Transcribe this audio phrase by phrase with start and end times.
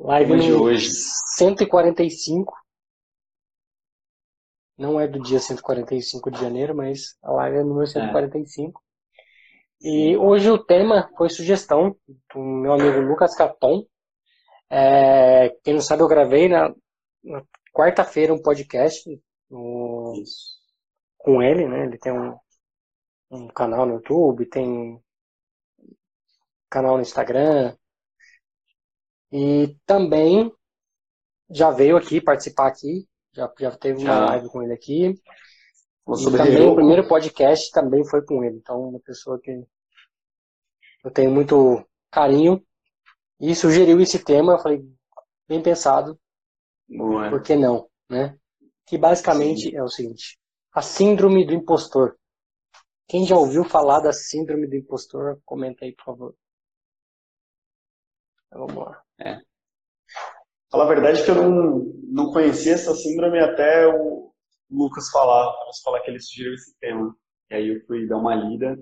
[0.00, 0.90] Live de hoje.
[0.90, 2.54] 145.
[4.78, 8.80] Não é do dia 145 de janeiro, mas a live é número 145.
[9.82, 9.88] É.
[9.88, 11.96] E hoje o tema foi sugestão
[12.32, 13.84] do meu amigo Lucas Caton.
[14.70, 16.72] É, quem não sabe, eu gravei na,
[17.24, 17.42] na
[17.74, 19.02] quarta-feira um podcast
[19.50, 20.14] no,
[21.16, 21.86] com ele, né?
[21.86, 22.38] Ele tem um,
[23.32, 25.02] um canal no YouTube, tem
[26.70, 27.76] canal no Instagram.
[29.32, 30.52] E também
[31.50, 35.14] já veio aqui participar aqui, já, já teve uma live com ele aqui.
[36.08, 38.56] E também o primeiro podcast também foi com ele.
[38.56, 39.66] Então, uma pessoa que
[41.04, 42.64] eu tenho muito carinho.
[43.40, 44.82] E sugeriu esse tema, eu falei,
[45.46, 46.18] bem pensado.
[46.88, 47.30] Boa.
[47.30, 48.36] Por que não, né?
[48.86, 49.76] Que basicamente Sim.
[49.76, 50.38] é o seguinte:
[50.72, 52.18] a síndrome do impostor.
[53.06, 56.34] Quem já ouviu falar da síndrome do impostor, comenta aí, por favor.
[58.46, 59.02] Então, vamos lá.
[59.20, 59.38] É.
[60.70, 61.78] Fala a verdade que eu não,
[62.08, 64.32] não conhecia essa síndrome até o
[64.70, 67.14] Lucas falar, falar que ele sugeriu esse tema.
[67.50, 68.78] E aí eu fui dar uma lida.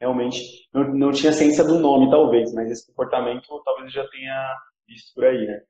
[0.00, 4.56] Realmente, não, não tinha ciência do nome, talvez, mas esse comportamento talvez eu já tenha
[4.88, 5.62] visto por aí, né?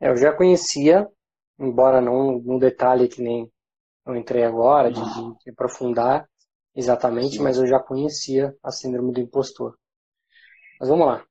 [0.00, 1.08] É, eu já conhecia,
[1.58, 3.50] embora não no detalhe que nem
[4.04, 6.28] eu entrei agora, de, de aprofundar
[6.74, 7.42] exatamente, Sim.
[7.42, 9.78] mas eu já conhecia a síndrome do impostor.
[10.78, 11.24] Mas vamos lá.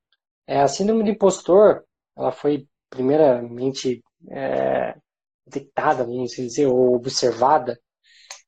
[0.46, 1.84] É, a síndrome do impostor,
[2.16, 4.94] ela foi primeiramente é,
[5.46, 7.80] detectada, vamos dizer, ou observada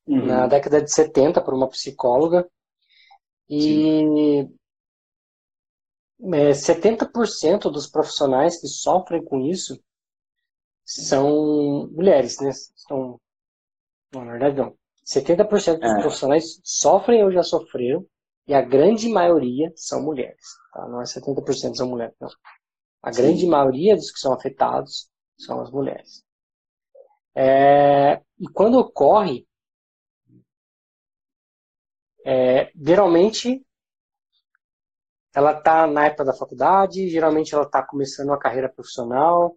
[0.06, 0.26] uhum.
[0.26, 2.48] na década de 70 por uma psicóloga.
[3.48, 4.46] E
[6.32, 9.78] é, 70% dos profissionais que sofrem com isso
[10.84, 12.50] são mulheres, né?
[12.52, 13.20] São,
[14.12, 14.76] não, na verdade não.
[15.06, 16.00] 70% dos é.
[16.00, 18.06] profissionais sofrem ou já sofreram
[18.46, 20.44] e a grande maioria são mulheres.
[20.72, 20.86] Tá?
[20.88, 22.28] Não é 70% são mulheres, não.
[23.02, 23.22] A Sim.
[23.22, 26.24] grande maioria dos que são afetados são as mulheres.
[27.34, 29.46] É, e quando ocorre,
[32.24, 33.64] é, geralmente
[35.34, 39.56] ela está na época da faculdade, geralmente ela está começando uma carreira profissional,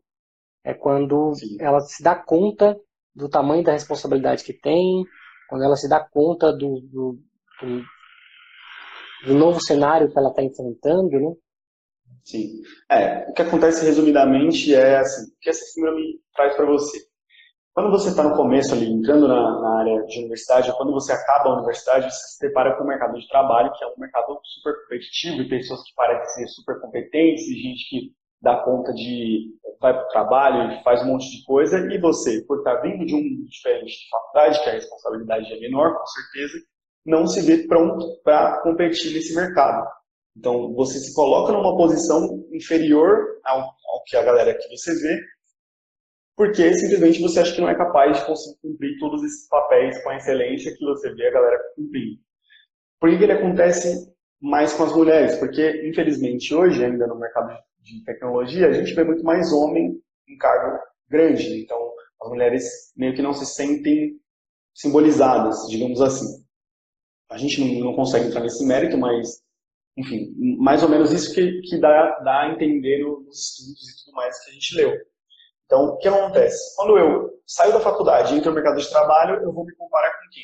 [0.64, 1.58] é quando Sim.
[1.60, 2.80] ela se dá conta
[3.14, 5.06] do tamanho da responsabilidade que tem,
[5.48, 7.20] quando ela se dá conta do, do,
[7.62, 7.86] do
[9.26, 11.34] do novo cenário que ela está enfrentando, né?
[12.24, 12.62] Sim.
[12.92, 16.98] É, o que acontece resumidamente é assim, o que essa síndrome traz para você?
[17.74, 21.50] Quando você está no começo ali, entrando na, na, área de universidade, quando você acaba
[21.50, 24.74] a universidade, você se depara com o mercado de trabalho, que é um mercado super
[24.82, 28.12] competitivo, e pessoas que parecem ser super competentes, e gente que
[28.42, 32.58] dá conta de vai para o trabalho faz um monte de coisa, e você, por
[32.58, 36.58] estar tá vindo de um diferente de faculdade, que a responsabilidade é menor, com certeza,
[37.08, 39.88] não se vê pronto para competir nesse mercado.
[40.36, 45.20] Então, você se coloca numa posição inferior ao, ao, que a galera que você vê,
[46.36, 50.10] porque simplesmente você acha que não é capaz de conseguir cumprir todos esses papéis com
[50.10, 52.20] a excelência que você vê a galera cumprir.
[53.00, 55.38] Por que ele acontece mais com as mulheres?
[55.38, 60.38] Porque, infelizmente, hoje, ainda no mercado de tecnologia, a gente vê muito mais homem em
[60.38, 60.78] cargo
[61.10, 61.64] grande.
[61.64, 61.92] Então,
[62.22, 64.20] as mulheres meio que não se sentem
[64.76, 66.47] simbolizadas, digamos assim.
[67.30, 69.42] A gente não, não consegue entrar nesse mérito, mas,
[69.98, 74.16] enfim, mais ou menos isso que, que dá, dá a entender nos estudos e tudo
[74.16, 74.94] mais que a gente leu.
[75.66, 76.76] Então, o que acontece?
[76.76, 80.10] Quando eu saio da faculdade e entro no mercado de trabalho, eu vou me comparar
[80.12, 80.44] com quem?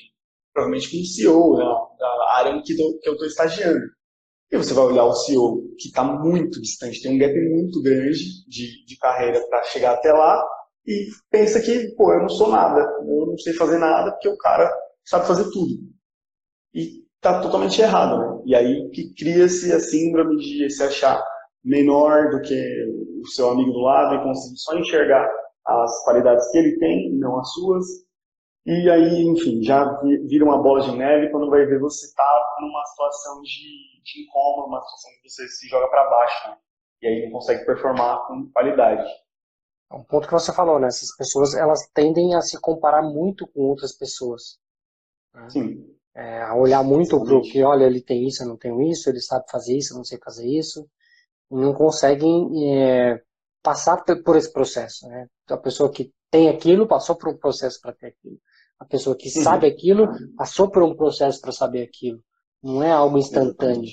[0.54, 1.66] Provavelmente com o CEO né,
[1.98, 3.80] da área em que, que eu estou estagiando.
[4.52, 8.46] E você vai olhar o CEO que está muito distante, tem um gap muito grande
[8.48, 10.44] de, de carreira para chegar até lá,
[10.86, 14.38] e pensa que, pô, eu não sou nada, eu não sei fazer nada, porque o
[14.38, 14.70] cara
[15.06, 15.94] sabe fazer tudo
[16.74, 18.42] e está totalmente errado, né?
[18.46, 21.24] E aí que cria-se a síndrome de se achar
[21.64, 22.86] menor do que
[23.22, 25.30] o seu amigo do lado e conseguir só enxergar
[25.66, 27.86] as qualidades que ele tem, não as suas.
[28.66, 29.86] E aí, enfim, já
[30.26, 34.68] vira uma bola de neve quando vai ver você está numa situação de, de incômodo,
[34.68, 36.58] uma situação que você se joga para baixo, né?
[37.02, 39.10] E aí não consegue performar com qualidade.
[39.92, 40.88] É um ponto que você falou, né?
[40.88, 44.58] Essas pessoas, elas tendem a se comparar muito com outras pessoas.
[45.34, 45.50] Né?
[45.50, 48.82] Sim é, a olhar muito para o que, olha, ele tem isso, eu não tenho
[48.82, 50.88] isso, ele sabe fazer isso, eu não sei fazer isso,
[51.52, 53.22] e não conseguem é,
[53.62, 55.08] passar por esse processo.
[55.08, 55.28] Né?
[55.50, 58.40] A pessoa que tem aquilo passou por um processo para ter aquilo.
[58.80, 59.44] A pessoa que uhum.
[59.44, 62.20] sabe aquilo passou por um processo para saber aquilo.
[62.62, 63.90] Não é algo instantâneo.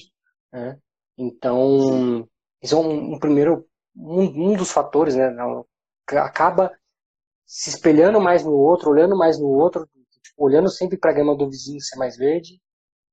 [0.52, 0.78] Né?
[1.16, 2.26] Então,
[2.62, 5.30] isso é um, um primeiro, um, um, dos fatores, né?
[6.16, 6.72] Acaba
[7.46, 9.88] se espelhando mais no outro, olhando mais no outro,
[10.40, 12.58] olhando sempre para a grama do vizinho ser mais verde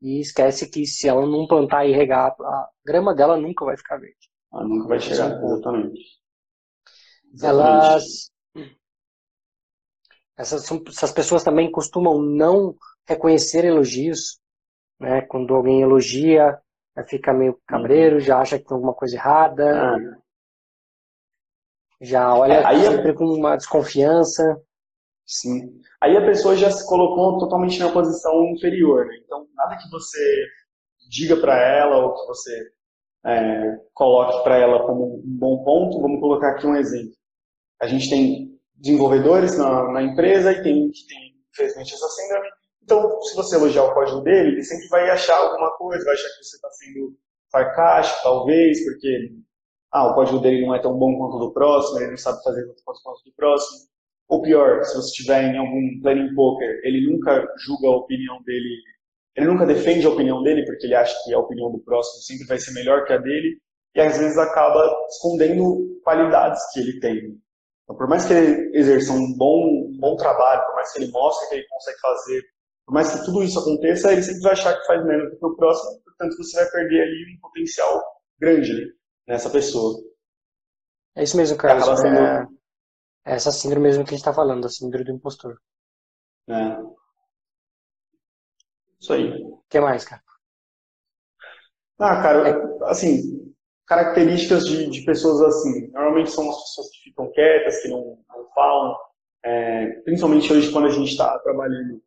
[0.01, 3.97] e esquece que se ela não plantar e regar, a grama dela nunca vai ficar
[3.97, 4.29] verde.
[4.53, 5.99] Ela nunca vai chegar, exatamente.
[7.33, 7.99] exatamente.
[7.99, 8.31] Elas.
[10.37, 12.75] Essas, essas pessoas também costumam não
[13.07, 14.39] reconhecer elogios,
[14.99, 15.21] né?
[15.21, 16.61] Quando alguém elogia,
[17.07, 20.17] fica meio cabreiro, já acha que tem alguma coisa errada, ah.
[21.99, 24.61] já olha é, sempre com uma desconfiança.
[25.27, 25.81] Sim.
[26.01, 29.19] Aí a pessoa já se colocou totalmente na posição inferior, né?
[29.25, 30.45] Então, nada que você
[31.09, 32.71] diga para ela ou que você
[33.25, 37.11] é, coloque para ela como um bom ponto, vamos colocar aqui um exemplo.
[37.81, 42.47] A gente tem desenvolvedores na, na empresa e tem que tem, infelizmente, essa síndrome.
[42.83, 46.29] Então, se você elogiar o código dele, ele sempre vai achar alguma coisa, vai achar
[46.29, 47.17] que você está sendo
[47.49, 49.33] sarcástico, talvez, porque
[49.91, 52.41] ah, o código dele não é tão bom quanto o do próximo, ele não sabe
[52.43, 53.89] fazer tanto quanto o do próximo.
[54.29, 58.75] Ou pior, se você estiver em algum planning poker, ele nunca julga a opinião dele,
[59.35, 62.45] ele nunca defende a opinião dele, porque ele acha que a opinião do próximo sempre
[62.45, 63.57] vai ser melhor que a dele,
[63.95, 67.39] e às vezes acaba escondendo qualidades que ele tem.
[67.83, 71.11] Então, por mais que ele exerça um bom, um bom trabalho, por mais que ele
[71.11, 72.43] mostre que ele consegue fazer,
[72.85, 75.45] por mais que tudo isso aconteça, ele sempre vai achar que faz menos do que
[75.45, 78.03] o próximo, portanto você vai perder ali um potencial
[78.39, 78.91] grande né,
[79.27, 79.97] nessa pessoa.
[81.15, 81.99] É isso mesmo, Carlos.
[81.99, 82.17] Sendo...
[82.17, 82.56] É, é
[83.35, 85.59] essa síndrome mesmo que a gente está falando, a síndrome do impostor.
[86.49, 86.77] É.
[88.99, 89.43] Isso aí.
[89.43, 90.23] O que mais, cara?
[91.99, 92.89] Ah, cara, é...
[92.89, 93.53] assim,
[93.85, 95.91] características de, de, pessoas assim.
[95.91, 98.95] Normalmente são as pessoas que ficam quietas, que não, não falam.
[99.43, 102.01] É, principalmente hoje, quando a gente está trabalhando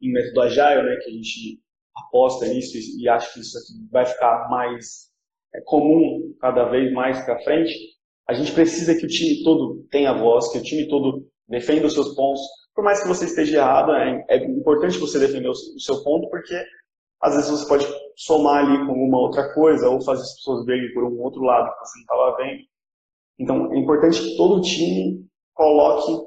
[0.00, 1.60] em método agile, né, que a gente
[1.96, 3.58] aposta nisso e, e acha que isso
[3.90, 5.10] vai ficar mais
[5.54, 7.95] é, comum cada vez mais para frente,
[8.28, 11.94] a gente precisa que o time todo tenha voz, que o time todo defenda os
[11.94, 12.40] seus pontos.
[12.74, 16.28] Por mais que você esteja errado, é, é importante você defender o, o seu ponto,
[16.28, 16.54] porque
[17.20, 17.86] às vezes você pode
[18.16, 21.72] somar ali com uma outra coisa ou fazer as pessoas verem por um outro lado
[21.72, 22.62] que você não estava vendo.
[23.38, 26.26] Então, é importante que todo time coloque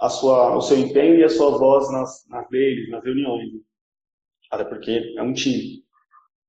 [0.00, 3.50] a sua, o seu empenho e a sua voz nas, nas deles, nas reuniões.
[4.50, 5.82] Até porque é um time.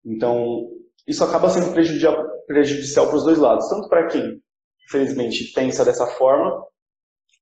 [0.06, 0.70] Então,
[1.08, 3.68] isso acaba sendo prejudicial para os dois lados.
[3.70, 4.42] Tanto para quem,
[4.90, 6.66] infelizmente, pensa dessa forma,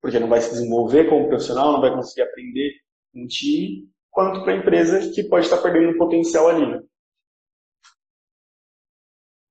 [0.01, 2.73] porque não vai se desenvolver como profissional, não vai conseguir aprender
[3.15, 6.83] um time, quanto para a empresa que pode estar perdendo um potencial ali, né?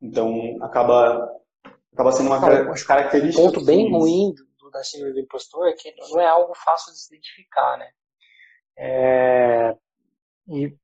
[0.00, 1.26] Então, acaba,
[1.93, 3.43] acaba sendo uma Cara, característica...
[3.43, 6.92] Um ponto bem ruim do, da síndrome do impostor é que não é algo fácil
[6.92, 7.90] de se identificar, né?
[8.78, 9.75] É,
[10.49, 10.76] e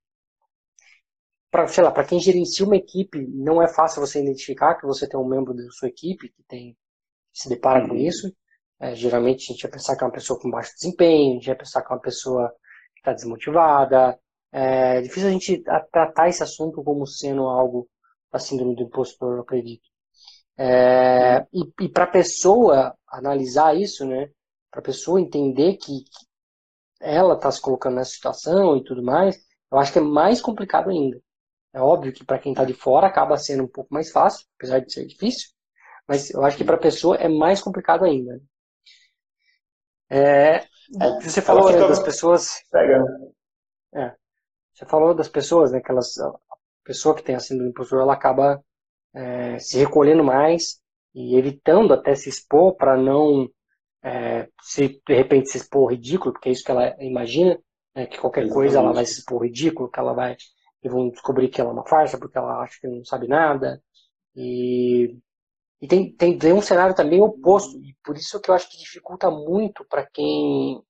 [1.50, 5.06] para sei lá, para quem gerencia uma equipe, não é fácil você identificar que você
[5.06, 6.74] tem um membro da sua equipe que tem
[7.32, 8.00] se depara com uhum.
[8.00, 8.32] isso.
[8.80, 11.46] É, geralmente a gente vai pensar que é uma pessoa com baixo desempenho, a gente
[11.46, 12.52] vai pensar que é uma pessoa
[13.02, 14.18] está desmotivada.
[14.52, 17.88] É difícil a gente tratar esse assunto como sendo algo
[18.30, 19.82] da síndrome do impostor, eu acredito.
[20.56, 24.30] É, e e para a pessoa analisar isso, né,
[24.70, 26.26] para a pessoa entender que, que
[27.00, 29.38] ela está se colocando nessa situação e tudo mais,
[29.70, 31.20] eu acho que é mais complicado ainda.
[31.72, 34.80] É óbvio que para quem está de fora acaba sendo um pouco mais fácil, apesar
[34.80, 35.50] de ser difícil,
[36.06, 38.40] mas eu acho que para a pessoa é mais complicado ainda.
[40.10, 40.66] É, é,
[41.20, 42.62] você falou né, das pessoas.
[42.70, 43.04] Pega.
[43.94, 44.14] É,
[44.72, 45.80] você falou das pessoas, né?
[45.80, 46.32] Que elas, a
[46.84, 48.62] pessoa que tem a síndrome do impostor, ela acaba
[49.14, 50.80] é, se recolhendo mais
[51.14, 53.48] e evitando até se expor para não
[54.02, 57.58] é, se de repente se expor ridículo, porque é isso que ela imagina,
[57.94, 58.54] né, que qualquer Exatamente.
[58.54, 60.36] coisa ela vai se expor ridículo, que ela vai
[60.82, 63.80] e vão descobrir que ela é uma farsa porque ela acha que não sabe nada
[64.34, 65.16] e
[65.82, 68.78] e tem, tem, tem um cenário também oposto, e por isso que eu acho que
[68.78, 70.80] dificulta muito para quem,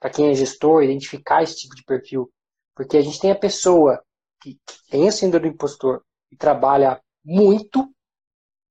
[0.00, 2.32] para quem é gestor identificar esse tipo de perfil.
[2.74, 4.02] Porque a gente tem a pessoa
[4.40, 7.86] que, que tem a síndrome do impostor e trabalha muito,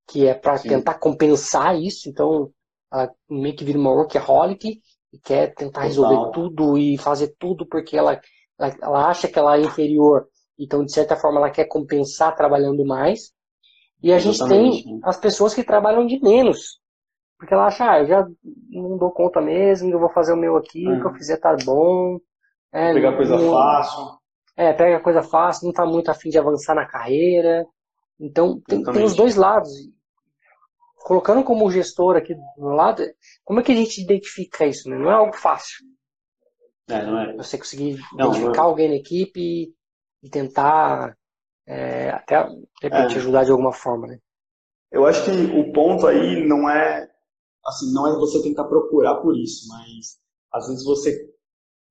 [0.07, 2.51] que é para tentar compensar isso, então
[2.91, 4.81] ela meio que vira uma workaholic
[5.13, 8.19] e quer tentar resolver tudo e fazer tudo porque ela,
[8.57, 10.27] ela, ela acha que ela é inferior.
[10.57, 13.34] Então, de certa forma, ela quer compensar trabalhando mais.
[14.01, 14.77] E a Exatamente.
[14.77, 16.79] gente tem as pessoas que trabalham de menos.
[17.37, 18.27] Porque ela acha, ah, eu já
[18.69, 21.15] não dou conta mesmo, eu vou fazer o meu aqui, o que eu uhum.
[21.15, 22.19] fizer tá bom.
[22.71, 24.19] É, Pegar coisa não, fácil.
[24.55, 27.65] É, pega coisa fácil, não tá muito afim de avançar na carreira.
[28.19, 29.71] Então, tem, tem os dois lados.
[30.97, 33.03] Colocando como gestor aqui do lado,
[33.43, 34.89] como é que a gente identifica isso?
[34.89, 34.97] Né?
[34.97, 35.85] Não é algo fácil.
[36.87, 37.35] É, não é.
[37.35, 38.67] Você conseguir não, identificar não é.
[38.67, 39.73] alguém na equipe
[40.23, 41.15] e tentar
[41.67, 43.17] é, até de repente é.
[43.17, 44.19] ajudar de alguma forma, né?
[44.91, 47.09] Eu acho que o ponto aí não é
[47.65, 50.19] assim, não é você tentar procurar por isso, mas
[50.51, 51.29] às vezes você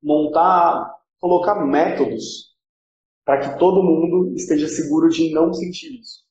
[0.02, 2.54] montar, colocar métodos
[3.24, 6.22] para que todo mundo esteja seguro de não sentir isso.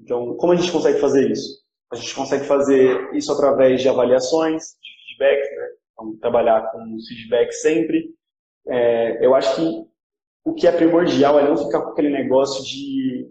[0.00, 1.64] Então, como a gente consegue fazer isso?
[1.92, 5.68] A gente consegue fazer isso através de avaliações, de feedbacks, né?
[5.92, 8.14] Então, trabalhar com feedback sempre.
[8.66, 9.86] É, eu acho que
[10.46, 13.28] o que é primordial é não ficar com aquele negócio de.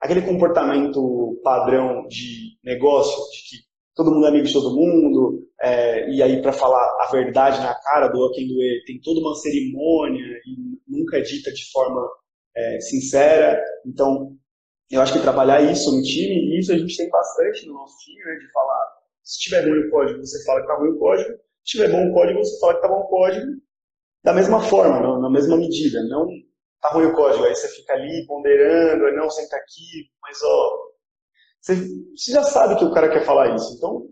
[0.00, 3.56] aquele comportamento padrão de negócio, de que
[3.94, 7.74] todo mundo é amigo de todo mundo, é, e aí para falar a verdade na
[7.74, 12.08] cara do quem doer, tem toda uma cerimônia e nunca é dita de forma
[12.56, 13.62] é, sincera.
[13.86, 14.34] Então,
[14.90, 18.24] eu acho que trabalhar isso no time, isso a gente tem bastante no nosso time,
[18.24, 18.86] né, de falar,
[19.22, 21.30] se tiver ruim o código, você fala que tá ruim o código,
[21.64, 23.46] se tiver bom o código, você fala que tá bom o código,
[24.22, 26.28] da mesma forma, na mesma medida, não
[26.80, 30.78] tá ruim o código, aí você fica ali ponderando, aí não, senta aqui, mas ó,
[31.60, 31.76] você,
[32.16, 33.74] você já sabe que o cara quer falar isso.
[33.76, 34.08] Então,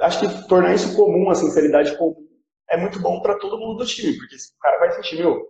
[0.00, 2.28] acho que tornar isso comum, a sinceridade comum,
[2.70, 5.48] é muito bom para todo mundo do time, porque o cara vai sentir, meu,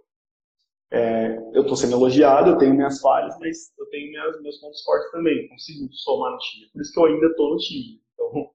[0.91, 4.83] é, eu estou sendo elogiado, eu tenho minhas falhas, mas eu tenho minhas, meus pontos
[4.83, 6.71] fortes também, consigo somar no time.
[6.73, 8.03] Por isso que eu ainda estou no time.
[8.15, 8.51] Então,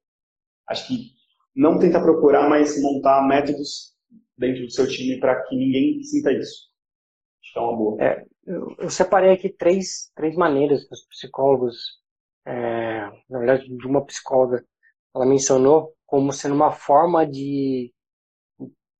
[0.69, 1.11] acho que
[1.55, 3.92] não tentar procurar, mas montar métodos
[4.37, 6.69] dentro do seu time para que ninguém sinta isso.
[7.41, 8.03] Acho que é uma boa.
[8.03, 12.03] É, eu, eu separei aqui três, três maneiras que os psicólogos
[12.45, 14.65] é, na verdade, de uma psicóloga,
[15.15, 17.93] ela mencionou como sendo uma forma de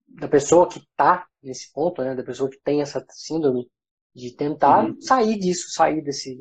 [0.08, 3.68] da pessoa que está nesse ponto, né, da pessoa que tem essa síndrome,
[4.16, 5.02] de tentar uhum.
[5.02, 6.38] sair disso, sair desse,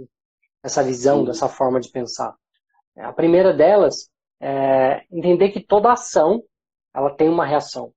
[0.63, 1.25] dessa visão, uhum.
[1.25, 2.37] dessa forma de pensar.
[2.97, 6.45] A primeira delas é entender que toda ação
[6.95, 7.95] ela tem uma reação.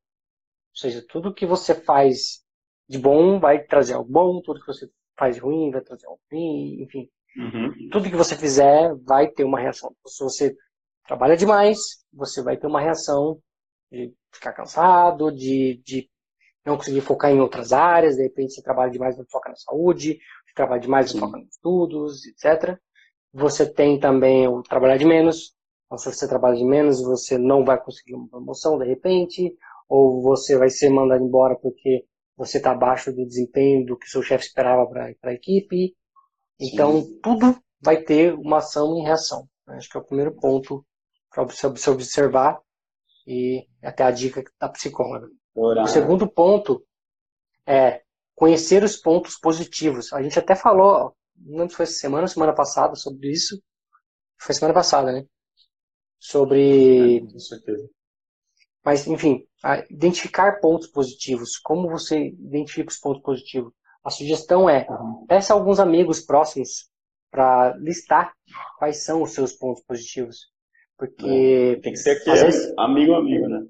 [0.75, 2.43] Ou seja, tudo que você faz
[2.87, 6.19] de bom vai trazer algo bom, tudo que você faz de ruim vai trazer algo
[6.31, 7.09] ruim, enfim.
[7.37, 7.89] Uhum.
[7.91, 9.95] Tudo que você fizer vai ter uma reação.
[10.05, 10.55] Se você
[11.07, 11.79] trabalha demais,
[12.13, 13.39] você vai ter uma reação
[13.91, 16.09] de ficar cansado, de, de
[16.65, 20.19] não conseguir focar em outras áreas, de repente você trabalha demais, não foca na saúde,
[20.45, 22.77] você trabalha demais, não foca nos estudos, etc.
[23.33, 25.55] Você tem também o trabalhar de menos,
[25.85, 29.55] então, se você trabalha de menos, você não vai conseguir uma promoção de repente,
[29.87, 32.05] ou você vai ser mandado embora porque
[32.37, 35.95] você está abaixo do desempenho do que seu chefe esperava para a equipe,
[36.59, 37.19] então, Sim.
[37.21, 39.47] tudo vai ter uma ação e reação.
[39.67, 40.85] Acho que é o primeiro ponto
[41.29, 42.59] para você observar
[43.27, 45.27] e até a dica da psicóloga.
[45.55, 46.85] O segundo ponto
[47.65, 48.01] é
[48.35, 50.13] conhecer os pontos positivos.
[50.13, 53.61] A gente até falou, não lembro se foi essa semana ou semana passada sobre isso.
[54.37, 55.25] Foi semana passada, né?
[56.19, 57.17] Sobre.
[57.17, 57.89] É, com certeza.
[58.85, 59.43] Mas, enfim,
[59.89, 61.57] identificar pontos positivos.
[61.57, 63.73] Como você identifica os pontos positivos?
[64.03, 64.87] A sugestão é,
[65.27, 66.87] peça alguns amigos próximos
[67.31, 68.31] para listar
[68.77, 70.51] quais são os seus pontos positivos.
[70.95, 71.25] Porque.
[71.25, 73.65] É, tem que ser aqui, vezes, amigo, amigo, né?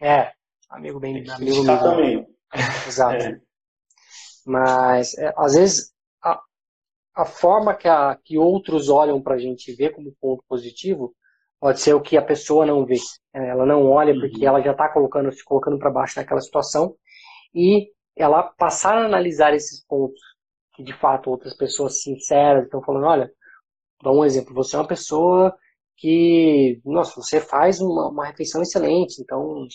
[0.00, 0.32] É,
[0.70, 1.24] amigo bem.
[1.24, 1.82] Tem amigo amigo.
[1.82, 2.26] também.
[2.86, 3.24] Exato.
[3.24, 3.40] É.
[4.46, 6.40] Mas, é, às vezes, a,
[7.16, 11.12] a forma que, a, que outros olham para a gente ver como ponto positivo
[11.60, 12.96] pode ser o que a pessoa não vê.
[13.34, 14.48] É, ela não olha porque uhum.
[14.48, 16.96] ela já está colocando, se colocando para baixo naquela situação
[17.54, 20.20] e ela passar a analisar esses pontos
[20.74, 23.30] que de fato outras pessoas sinceras estão falando, olha,
[24.02, 25.54] dá um exemplo, você é uma pessoa
[25.96, 29.66] que, nossa, você faz uma, uma refeição excelente, então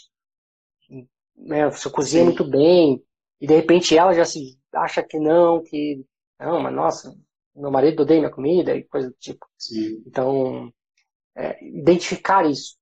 [1.35, 2.29] né, você cozinha Sim.
[2.29, 3.03] muito bem,
[3.39, 6.03] e de repente ela já se acha que não, que
[6.39, 7.15] não, mas nossa,
[7.55, 9.45] meu marido odeia minha comida e coisa do tipo.
[9.57, 10.03] Sim.
[10.05, 10.73] Então,
[11.35, 12.75] é, identificar isso,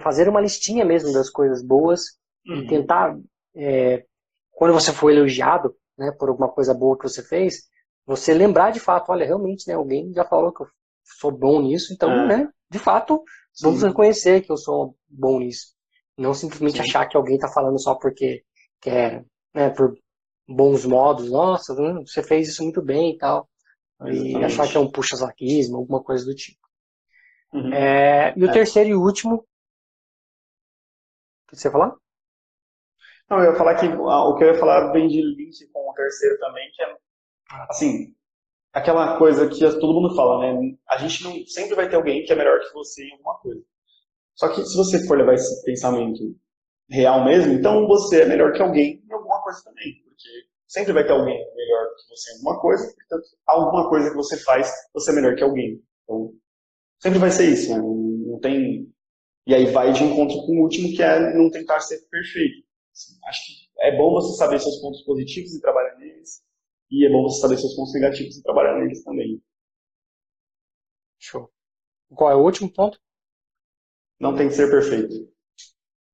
[0.00, 2.62] fazer uma listinha mesmo das coisas boas uhum.
[2.62, 3.16] e tentar
[3.54, 4.04] é,
[4.50, 7.68] quando você for elogiado né, por alguma coisa boa que você fez,
[8.06, 10.68] você lembrar de fato, olha, realmente, né, alguém já falou que eu
[11.18, 12.26] sou bom nisso, então, é.
[12.26, 13.66] né, de fato, Sim.
[13.66, 15.74] vamos reconhecer que eu sou bom nisso.
[16.16, 16.82] Não simplesmente Sim.
[16.82, 18.42] achar que alguém está falando só porque
[18.80, 19.94] quer, né, por
[20.48, 23.48] bons modos, nossa, hum, você fez isso muito bem e tal.
[24.06, 26.58] E achar que é um puxa-saquismo, alguma coisa do tipo.
[27.52, 27.72] Uhum.
[27.72, 28.52] É, e o é.
[28.52, 29.36] terceiro e último.
[29.36, 29.46] O
[31.48, 31.96] que você ia falar?
[33.28, 35.94] Não, eu ia falar que o que eu ia falar vem de link com o
[35.94, 36.96] terceiro também, que é,
[37.68, 38.14] assim,
[38.72, 40.76] aquela coisa que todo mundo fala, né?
[40.88, 43.62] A gente não sempre vai ter alguém que é melhor que você em alguma coisa.
[44.34, 46.20] Só que se você for levar esse pensamento
[46.88, 50.28] real mesmo, então você é melhor que alguém em alguma coisa também, porque
[50.66, 54.36] sempre vai ter alguém melhor que você em alguma coisa, portanto, alguma coisa que você
[54.38, 55.82] faz, você é melhor que alguém.
[56.04, 56.32] Então,
[57.00, 57.78] sempre vai ser isso, né?
[57.78, 58.90] Não tem
[59.46, 62.64] e aí vai de encontro com o último, que é não tentar ser perfeito.
[62.92, 66.42] Assim, acho que é bom você saber seus pontos positivos e trabalhar neles,
[66.90, 69.42] e é bom você saber seus pontos negativos e trabalhar neles também.
[71.18, 71.50] Show.
[72.14, 73.00] Qual é o último ponto?
[74.18, 75.32] Não tem que ser perfeito.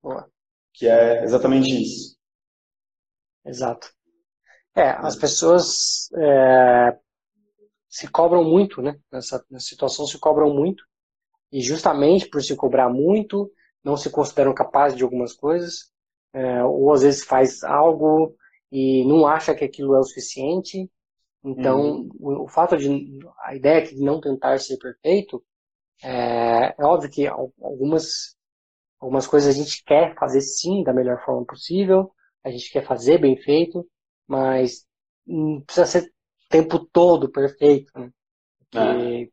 [0.02, 0.30] Boa.
[0.72, 2.16] Que é exatamente isso.
[3.44, 3.92] Exato.
[4.74, 6.98] É, as pessoas é,
[7.96, 8.98] se cobram muito, né?
[9.10, 10.84] Nessa, nessa situação se cobram muito.
[11.50, 13.50] E justamente por se cobrar muito,
[13.82, 15.90] não se consideram capazes de algumas coisas,
[16.34, 18.36] é, ou às vezes faz algo
[18.70, 20.90] e não acha que aquilo é o suficiente.
[21.42, 22.08] Então, uhum.
[22.20, 25.42] o, o, fato de a ideia de não tentar ser perfeito
[26.02, 28.36] é, é óbvio que algumas
[28.98, 32.10] algumas coisas a gente quer fazer sim da melhor forma possível,
[32.44, 33.88] a gente quer fazer bem feito,
[34.28, 34.84] mas
[35.26, 36.12] não precisa ser
[36.48, 37.92] tempo todo perfeito.
[37.98, 38.10] Né?
[38.74, 39.28] É.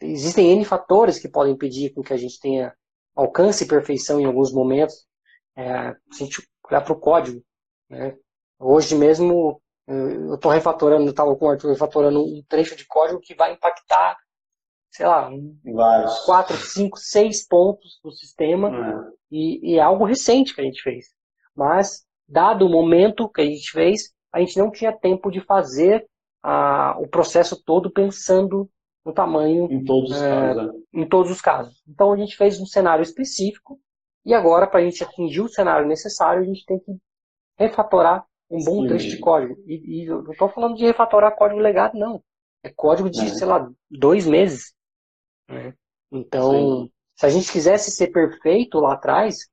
[0.00, 2.74] Existem N fatores que podem impedir com que a gente tenha
[3.14, 5.06] alcance perfeição em alguns momentos.
[5.56, 7.42] É, se a gente olhar para o código,
[7.88, 8.16] né?
[8.58, 13.34] hoje mesmo eu estou refatorando, estava com o Arthur refatorando um trecho de código que
[13.34, 14.16] vai impactar,
[14.90, 15.30] sei lá,
[15.62, 16.20] Vários.
[16.20, 19.10] quatro, cinco, seis pontos do sistema é.
[19.30, 21.06] e, e é algo recente que a gente fez.
[21.54, 26.06] Mas, dado o momento que a gente fez, a gente não tinha tempo de fazer
[26.44, 28.68] a, o processo todo pensando
[29.02, 29.66] no tamanho.
[29.72, 30.66] Em todos os é, casos.
[30.66, 30.80] Né?
[30.92, 31.82] Em todos os casos.
[31.88, 33.80] Então a gente fez um cenário específico
[34.26, 36.96] e agora, para a gente atingir o cenário necessário, a gente tem que
[37.58, 38.88] refatorar um bom Sim.
[38.88, 39.56] trecho de código.
[39.66, 42.22] E, e eu não estou falando de refatorar código legado, não.
[42.62, 43.28] É código de, é.
[43.28, 44.74] sei lá, dois meses.
[45.48, 45.74] Né?
[46.12, 46.90] Então, Sim.
[47.16, 49.48] se a gente quisesse ser perfeito lá atrás,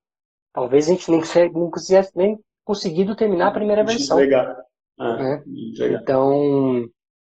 [0.53, 1.21] talvez a gente nem,
[1.51, 4.17] não quisesse nem conseguido terminar a primeira versão.
[5.01, 5.43] Ah, né?
[5.99, 6.87] Então,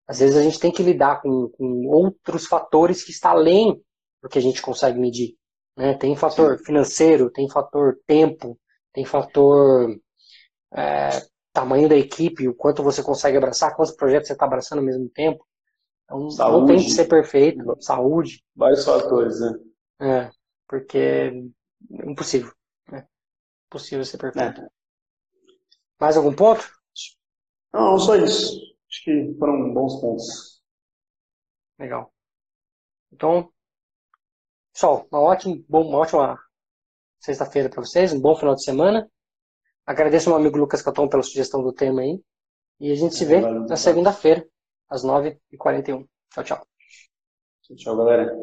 [0.08, 3.82] às vezes a gente tem que lidar com, com, outros fatores que estão além
[4.22, 5.36] do que a gente consegue medir.
[5.76, 5.96] Né?
[5.96, 6.66] Tem fator Sim.
[6.66, 8.56] financeiro, tem fator tempo,
[8.94, 10.00] tem fator
[10.76, 11.10] é,
[11.52, 15.10] tamanho da equipe, o quanto você consegue abraçar, quantos projetos você está abraçando ao mesmo
[15.10, 15.44] tempo.
[16.04, 16.60] Então, saúde.
[16.60, 18.44] não tem que ser perfeito, saúde.
[18.56, 19.58] Vários fatores, né?
[20.00, 20.30] É,
[20.68, 21.32] porque é
[22.08, 22.54] impossível.
[22.92, 23.08] Né?
[23.66, 24.62] Impossível ser perfeito.
[24.62, 24.68] É.
[26.00, 26.76] Mais algum ponto?
[27.76, 28.58] Não, só isso.
[28.90, 30.64] Acho que foram bons pontos.
[31.78, 32.10] Legal.
[33.12, 33.52] Então,
[34.72, 36.40] pessoal, uma ótima, uma ótima
[37.20, 39.12] sexta-feira para vocês, um bom final de semana.
[39.86, 42.24] Agradeço ao meu amigo Lucas Caton pela sugestão do tema aí.
[42.80, 44.48] E a gente se vê na segunda-feira,
[44.90, 46.08] às 9h41.
[46.32, 46.68] Tchau, tchau.
[47.62, 48.34] Tchau, tchau, galera.